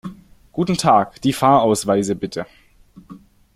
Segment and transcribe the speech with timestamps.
[0.51, 2.47] Guten Tag, die Fahrausweise bitte!